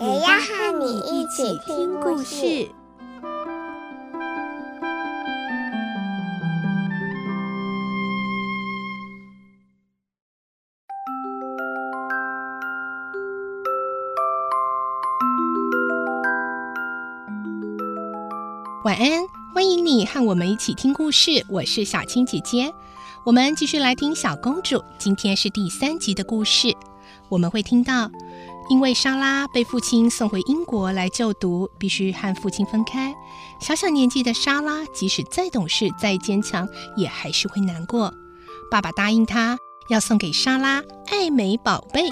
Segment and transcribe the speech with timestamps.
[0.00, 2.68] 也要和你一起听故事。
[18.84, 21.44] 晚安，欢迎你和我们一起听故事。
[21.48, 22.72] 我是小青姐姐，
[23.24, 24.80] 我们继续来听小公主。
[24.96, 26.72] 今天是第三集的故事，
[27.28, 28.08] 我们会听到，
[28.70, 33.14] 因为莎拉被父亲送回英国来就读，必须和父亲分开。
[33.60, 38.12] 小小年纪的莎拉，即使再懂事、再坚强，也还是会难过。
[38.70, 42.10] 爸爸答应她要送给莎拉爱美宝贝。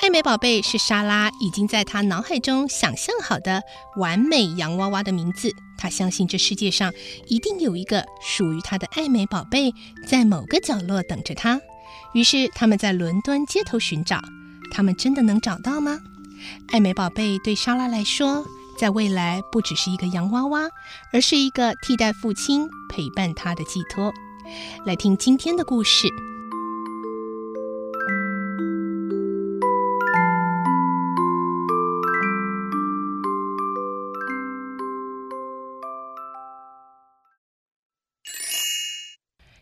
[0.00, 3.62] 爱美宝贝是莎拉已经在她脑海中想象好的
[3.96, 5.52] 完美洋娃娃的名字。
[5.76, 6.92] 她相信这世界上
[7.26, 9.72] 一定有一个属于她的爱美宝贝，
[10.06, 11.60] 在某个角落等着她。
[12.14, 14.22] 于是他们在伦敦街头寻找，
[14.78, 15.98] 他们真的能找到吗？
[16.68, 18.46] 爱美宝贝对莎拉来说，
[18.78, 20.68] 在未来不只是一个洋娃娃，
[21.12, 24.14] 而是一个替代父亲陪伴她的寄托。
[24.86, 26.06] 来听今天的故事。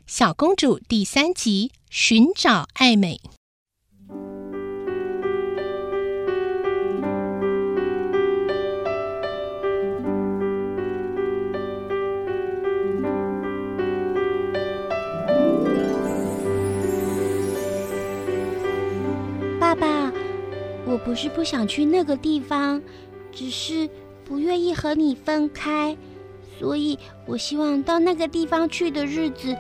[0.07, 3.19] 小公主第三集：寻找爱美。
[21.07, 22.83] 不是不想去那个地方，
[23.31, 23.89] 只是
[24.25, 25.97] 不愿意和你分开，
[26.59, 29.57] 所以我希望到那个地方去的日子。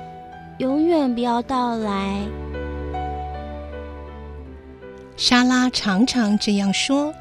[0.58, 2.26] 永远不要到来。
[5.16, 7.14] 莎拉常常这样说。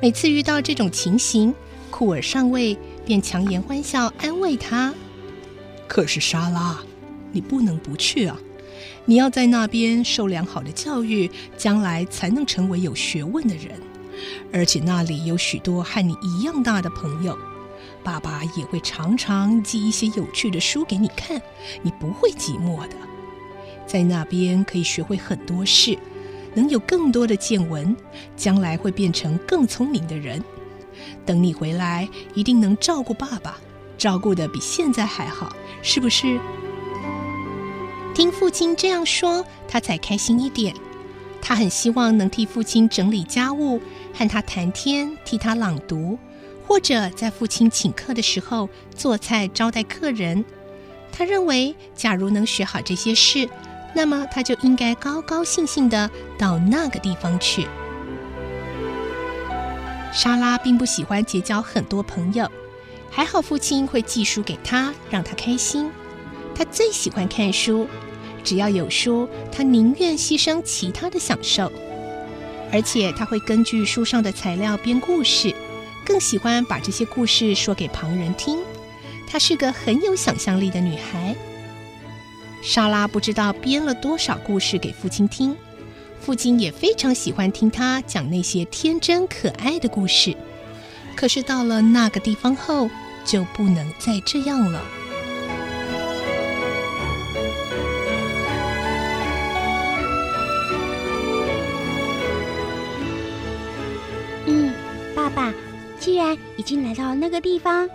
[0.00, 1.54] 每次遇到这种情形，
[1.90, 4.94] 库尔上尉便强颜欢笑安慰她。
[5.86, 6.80] 可是莎拉，
[7.32, 8.38] 你不能不去啊！
[9.04, 13.80] 你要在那边受良好的教育，将来才能成为有学问的人。
[14.52, 17.36] 而且那里有许多和你一样大的朋友。
[18.04, 21.40] 爸爸也会常常寄一些有趣的书给你看，
[21.82, 22.96] 你不会寂寞的。
[23.86, 25.96] 在那边可以学会很多事，
[26.54, 27.96] 能有更多的见闻，
[28.36, 30.42] 将来会变成更聪明的人。
[31.24, 33.58] 等你回来，一定能照顾爸爸，
[33.96, 36.40] 照顾得比现在还好，是不是？
[38.14, 40.74] 听父亲这样说，他才开心一点。
[41.40, 43.80] 他很希望能替父亲整理家务，
[44.14, 46.18] 和他谈天，替他朗读。
[46.64, 50.44] 或者在父亲请客的时候做菜招待客人，
[51.10, 53.48] 他认为，假如能学好这些事，
[53.94, 56.08] 那么他就应该高高兴兴的
[56.38, 57.66] 到那个地方去。
[60.12, 62.50] 莎拉并不喜欢结交很多朋友，
[63.10, 65.90] 还好父亲会寄书给他，让他开心。
[66.54, 67.88] 他最喜欢看书，
[68.44, 71.70] 只要有书，他宁愿牺牲其他的享受，
[72.72, 75.54] 而且他会根据书上的材料编故事。
[76.04, 78.58] 更喜欢把这些故事说给旁人听。
[79.28, 81.36] 她是个很有想象力的女孩。
[82.60, 85.56] 莎拉不知道编了多少故事给父亲听，
[86.20, 90.36] 父亲也非常喜欢听她讲那些天真可爱的故事。
[91.14, 92.90] 可是到了那个地方后，
[93.24, 94.82] 就不能再这样了。
[105.34, 105.52] 爸。
[105.98, 107.88] 既然已经来到那个地方，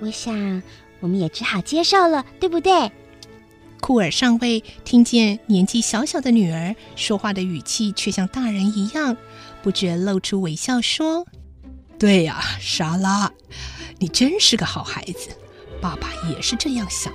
[0.00, 0.62] 我想
[0.98, 2.90] 我们也只好接受了，对不对？
[3.80, 9.16] 库尔上尉听见年纪小小的女儿说话的语气却像大人一样，
[9.62, 11.24] 不觉露出微笑，说
[11.98, 13.32] ：“对呀，莎拉，
[13.98, 15.30] 你真是个好孩子。
[15.80, 17.12] 爸爸也是这样想。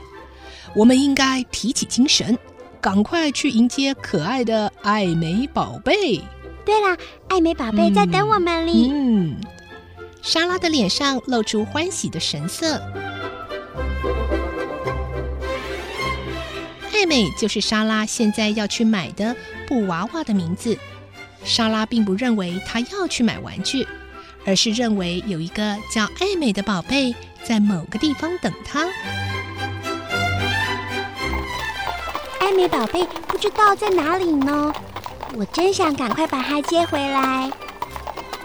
[0.76, 2.38] 我们应该提起精神，
[2.80, 6.22] 赶快去迎接可爱的爱美宝贝。
[6.66, 6.98] 对了，
[7.28, 8.90] 爱美宝贝在等我们哩。
[8.92, 9.36] 嗯”
[10.28, 12.82] 莎拉的脸上露出欢喜的神色。
[16.94, 19.34] 艾美就是莎拉现在要去买的
[19.66, 20.78] 布娃娃的名字。
[21.46, 23.88] 莎拉并不认为她要去买玩具，
[24.46, 27.16] 而是认为有一个叫艾美的宝贝
[27.46, 28.86] 在某个地方等她。
[32.42, 34.74] 艾美宝贝不知道在哪里呢，
[35.36, 37.50] 我真想赶快把她接回来。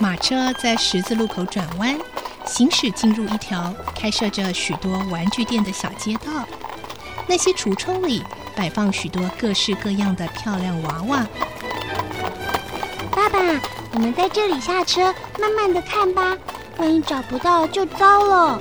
[0.02, 1.96] 马车在十字路口转弯，
[2.44, 6.44] 行驶进入一条开设着许多玩具店的小街道。
[7.28, 8.20] 那些橱窗里
[8.56, 11.24] 摆放许多各式各样的漂亮娃娃。
[13.12, 13.38] 爸爸，
[13.92, 16.36] 我们在这里下车，慢慢的看吧，
[16.78, 18.60] 万一找不到就糟了。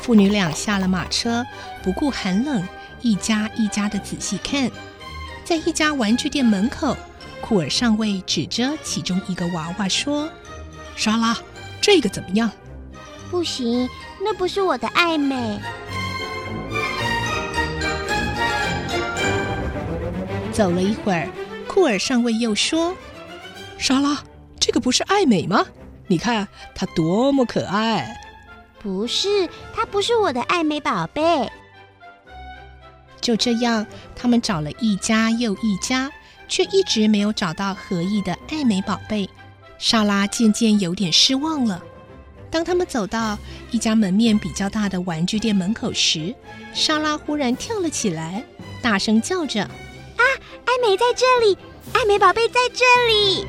[0.00, 1.44] 父女俩下了马车，
[1.82, 2.62] 不顾寒冷，
[3.00, 4.70] 一家一家的仔细看。
[5.44, 6.96] 在一家玩具店门口，
[7.40, 10.30] 库尔上尉指着其中一个娃娃说
[10.96, 11.36] ：“莎拉，
[11.80, 12.50] 这个怎么样
[13.30, 13.88] ？”“不行，
[14.22, 15.60] 那不是我的爱美。”
[20.52, 21.28] 走了一会儿，
[21.66, 22.94] 库尔上尉又说
[23.78, 24.22] ：“莎拉，
[24.60, 25.66] 这个不是爱美吗？
[26.06, 28.16] 你看她多么可爱。”
[28.80, 31.50] 不是，她不是我的爱美宝贝。
[33.22, 36.10] 就这样，他们找了一家又一家，
[36.48, 39.30] 却一直没有找到合意的艾美宝贝。
[39.78, 41.82] 莎拉渐渐有点失望了。
[42.50, 43.38] 当他们走到
[43.70, 46.34] 一家门面比较大的玩具店门口时，
[46.74, 48.44] 莎拉忽然跳了起来，
[48.82, 50.22] 大声叫着：“啊，
[50.66, 51.56] 艾美在这里！
[51.94, 53.46] 艾美宝贝在这里！”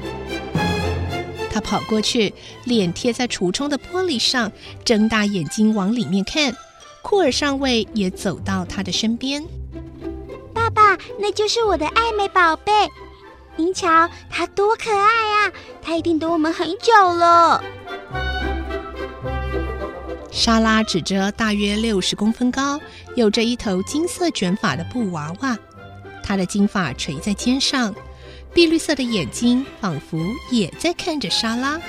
[1.52, 2.34] 她跑过去，
[2.64, 4.52] 脸贴在橱窗的玻璃上，
[4.86, 6.56] 睁大眼睛往里面看。
[7.04, 9.44] 库尔上尉也走到他的身边。
[10.54, 12.72] 爸爸，那就是我的爱美宝贝。
[13.56, 15.52] 您瞧，它多可爱啊！
[15.80, 17.64] 它一定等我们很久了。
[20.32, 22.80] 莎拉指着大约六十公分高、
[23.16, 25.56] 有着一头金色卷发的布娃娃，
[26.24, 27.94] 她的金发垂在肩上。
[28.54, 30.18] 碧绿色的眼睛仿佛
[30.50, 31.80] 也在看着莎拉。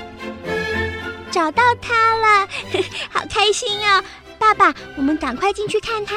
[1.31, 2.49] 找到它了，
[3.11, 4.05] 好开心哦！
[4.39, 6.15] 爸爸，我们赶快进去看她。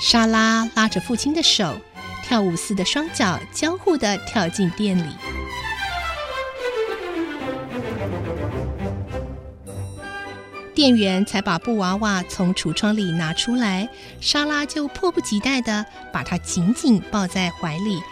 [0.00, 1.78] 莎拉拉着父亲的手，
[2.22, 5.10] 跳舞似的双脚交互的跳进店里。
[10.74, 13.88] 店员才把布娃娃从橱窗里拿出来，
[14.20, 18.02] 莎拉就迫不及待的把它紧紧抱在怀里。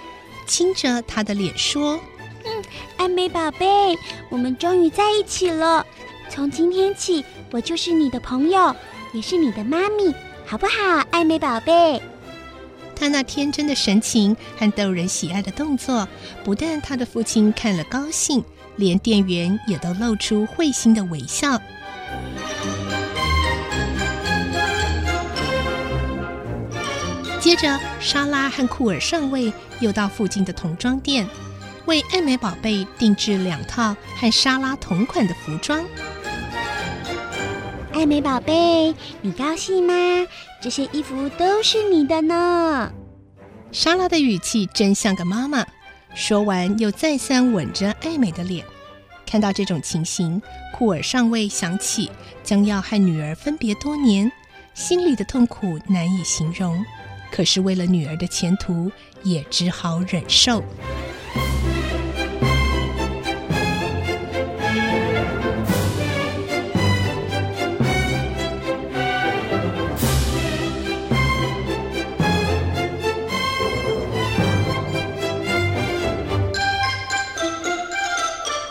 [0.47, 2.01] 亲着他的脸说
[2.45, 2.65] ：“嗯，
[2.97, 3.99] 艾美宝贝，
[4.31, 5.87] 我们终于在一起了。
[6.31, 8.75] 从今天起，我就是你的朋友，
[9.15, 10.13] 也是你的妈咪，
[10.45, 10.73] 好不好，
[11.13, 12.03] 艾美宝贝？”
[12.97, 16.07] 他那天真的神情和逗人喜爱的动作，
[16.43, 18.45] 不但他的父亲看了高兴，
[18.77, 21.61] 连店员也都露出会心的微笑。
[27.41, 31.29] 接着，莎拉和库尔上尉又到附近的童装店，
[31.85, 35.85] 为艾美宝贝定制两套和莎拉同款的服装。
[37.95, 38.93] 艾美宝贝，
[39.23, 39.95] 你高兴吗？
[40.61, 42.93] 这些衣服都是你的呢。
[43.71, 45.65] 莎拉的语气真像个妈妈。
[46.13, 48.67] 说完，又再三吻着艾美的脸。
[49.25, 50.43] 看到这种情形，
[50.77, 52.11] 库尔上尉想起
[52.43, 54.31] 将要和女儿分别多年，
[54.75, 56.85] 心里的痛苦难以形容。
[57.31, 58.91] 可是为了女儿的前途，
[59.23, 60.65] 也只好忍受。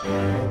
[0.04, 0.43] 他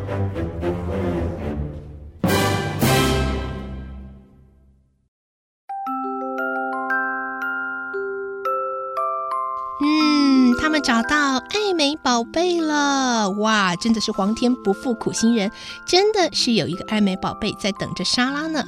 [12.14, 13.32] 宝贝了！
[13.40, 15.52] 哇，真的是皇天不负苦心人，
[15.84, 18.64] 真的是有一个爱美宝贝在等着莎拉呢。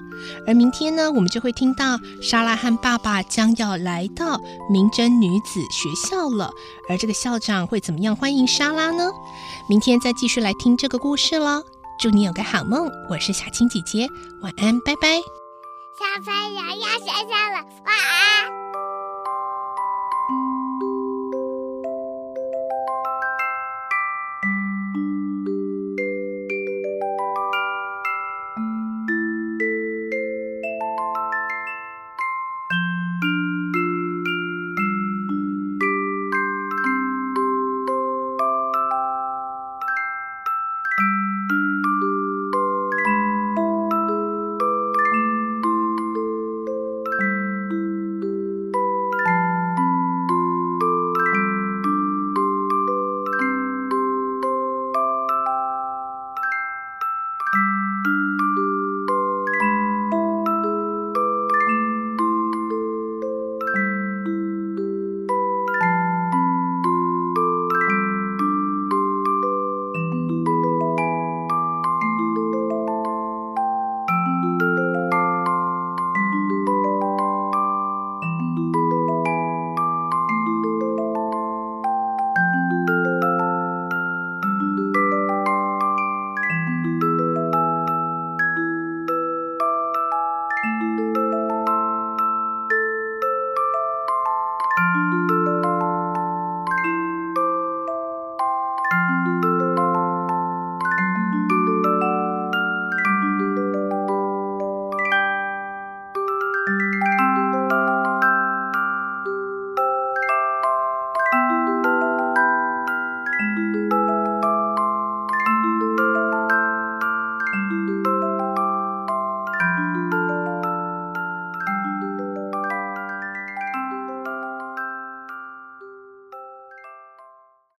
[0.48, 6.50] 而明天呢，我们就会听到莎拉和爸爸将要来到明真女子学校了，
[6.90, 9.12] 而这个校长会怎么样欢迎莎拉呢？
[9.70, 11.62] 明天再继续来听这个故事喽！
[12.00, 14.08] 祝你有个好梦，我是小青姐姐，
[14.42, 15.20] 晚安，拜拜。
[16.00, 18.54] 小朋友要睡觉了，晚安。